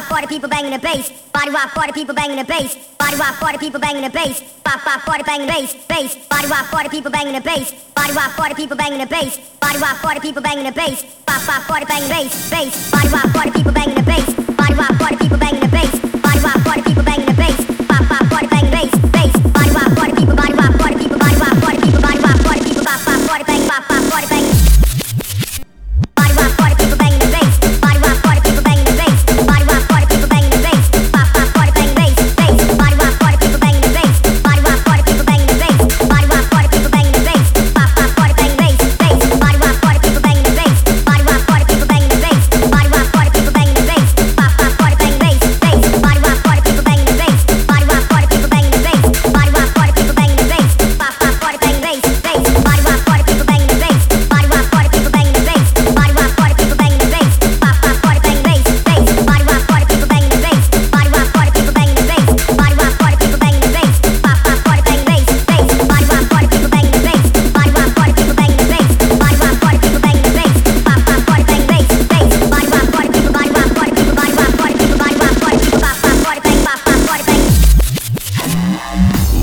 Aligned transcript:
rock 0.00 0.08
for 0.08 0.20
the 0.22 0.28
people 0.28 0.48
banging 0.48 0.72
the 0.72 0.78
bass. 0.78 1.10
Body 1.32 1.50
rock 1.50 1.74
the 1.74 1.92
people 1.92 2.14
banging 2.14 2.36
the 2.36 2.44
bass. 2.44 2.76
Body 2.98 3.16
rock 3.16 3.52
the 3.52 3.58
people 3.58 3.80
banging 3.80 4.02
the 4.02 4.10
bass. 4.10 4.42
Pop 4.64 4.80
pop 4.80 5.00
for 5.02 5.18
the 5.18 5.24
banging 5.24 5.46
bass, 5.46 5.74
bass. 5.88 6.16
Body 6.28 6.46
rock 6.48 6.70
the 6.70 6.88
people 6.88 7.10
banging 7.10 7.34
the 7.34 7.40
bass. 7.40 7.72
Body 7.94 8.12
rock 8.12 8.48
the 8.48 8.54
people 8.54 8.76
banging 8.76 8.98
the 8.98 9.06
bass. 9.06 9.38
Body 9.60 9.78
rock 9.78 10.00
the 10.14 10.20
people 10.20 10.42
banging 10.42 10.64
the 10.64 10.72
bass. 10.72 11.04
Pop 11.26 11.42
pop 11.42 11.62
for 11.68 11.80
the 11.80 11.86
banging 11.86 12.08
bass, 12.08 12.50
bass. 12.50 12.90
Body 12.90 13.08
rock 13.08 13.32
the 13.32 13.52
people 13.52 13.72
banging 13.72 13.94
the 13.94 14.02
bass. 14.02 14.26
Body 14.56 14.74
rock 14.74 14.98
the 14.98 15.16
people 15.20 15.38
banging 15.38 15.60
the 15.60 15.68
bass. 15.68 15.92
Body 16.24 16.40
rock 16.40 16.64
the 16.64 16.82
people 16.82 17.04
banging 17.04 17.26
the 17.26 17.34
bass. 17.34 17.58
Pop 17.88 18.04
pop 18.08 18.24
for 18.30 18.40
the 18.40 18.48
banging 18.48 18.70
bass, 18.70 18.92
bass. 19.12 19.32
Body 19.52 19.70
rock 19.76 19.92
the 19.96 20.16
people. 20.16 20.36
Body 20.36 20.54
rock 20.54 20.72
the 20.78 20.96
people. 20.96 21.18
Body 21.18 21.36
rock 21.36 21.60
the 21.60 21.76
people. 21.76 22.00
Body 22.00 22.20
rock 22.24 22.36
the 22.40 22.64
people. 22.64 22.84
Pop 22.84 23.00
pop 23.04 23.20
for 23.28 23.38
the 23.38 23.44
bang. 23.44 23.62
Pop 23.68 23.84
pop 23.84 24.02
for 24.08 24.20
the 24.20 24.28
bang. 24.28 24.69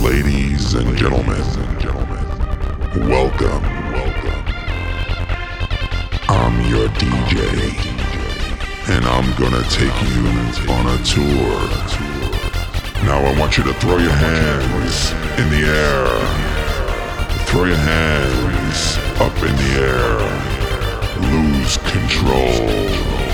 Ladies 0.03 0.73
and 0.75 0.97
gentlemen, 0.97 1.41
welcome, 3.09 3.63
welcome. 3.91 4.43
I'm 6.29 6.69
your 6.69 6.87
DJ, 6.89 7.39
and 8.89 9.05
I'm 9.05 9.33
gonna 9.37 9.63
take 9.69 9.97
you 10.03 10.27
on 10.71 10.85
a 10.87 10.97
tour. 11.03 11.59
Now 13.05 13.19
I 13.25 13.37
want 13.39 13.57
you 13.57 13.63
to 13.63 13.73
throw 13.73 13.97
your 13.97 14.11
hands 14.11 15.11
in 15.39 15.49
the 15.49 15.65
air. 15.67 16.07
Throw 17.47 17.65
your 17.65 17.75
hands 17.75 18.97
up 19.19 19.35
in 19.43 19.55
the 19.55 19.71
air. 19.81 20.47
Lose 21.31 21.77
control. 21.77 23.26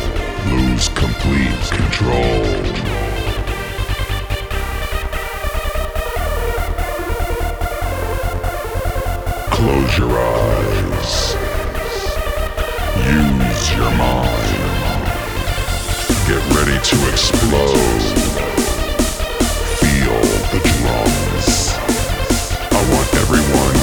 Close 9.63 9.97
your 9.97 10.11
eyes. 10.11 11.35
Use 12.97 13.71
your 13.77 13.91
mind. 13.95 14.59
Get 16.27 16.43
ready 16.51 16.77
to 16.89 16.95
explode. 17.09 18.03
Feel 19.79 20.19
the 20.51 20.59
drums. 20.67 21.47
I 22.71 22.81
want 22.91 23.09
everyone 23.15 23.82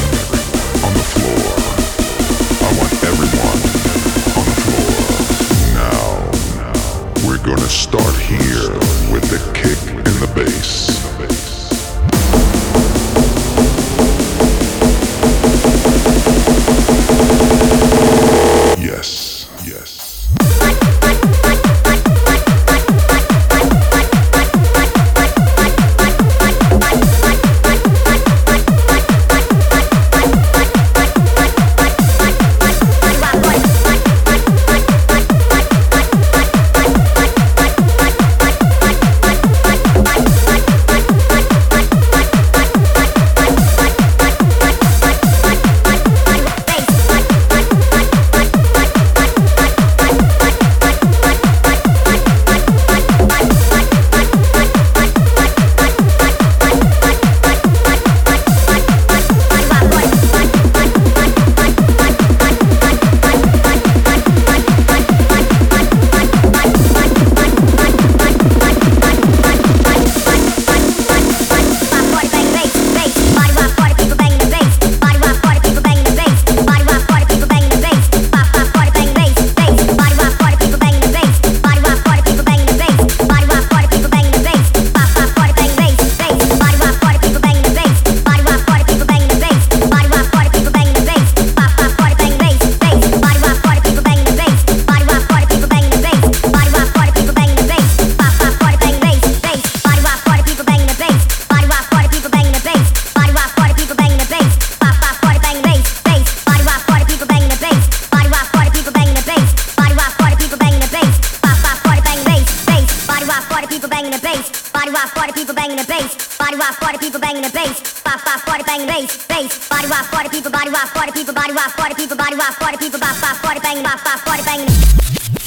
banging 113.90 114.12
the 114.12 114.18
bass. 114.22 114.70
Body 114.72 114.90
rock 114.90 115.12
the 115.14 115.32
people 115.32 115.54
banging 115.54 115.76
the 115.76 115.84
bass. 115.84 116.38
Body 116.38 116.56
rock 116.56 116.78
the 116.80 116.98
people 116.98 117.20
banging 117.20 117.42
the 117.42 117.50
bass. 117.50 118.00
Pop 118.02 118.20
for 118.20 118.58
the 118.58 118.64
banging 118.64 118.86
bass, 118.86 119.26
bass. 119.26 119.68
Body 119.68 119.88
rock 119.88 120.10
the 120.10 120.30
people. 120.30 120.50
Body 120.50 120.70
rock 120.70 120.90
the 120.94 121.12
people. 121.12 121.34
Body 121.34 121.52
rock 121.52 121.76
the 121.76 121.94
people. 121.94 122.16
Body 122.16 122.36
rock 122.36 122.58
the 122.58 122.78
people. 122.78 123.00
Pop 123.00 123.36
for 123.36 123.54
the 123.54 123.60
banging. 123.60 123.84
Pop 123.84 124.20
for 124.20 124.36
the 124.36 124.44
banging. 124.44 125.39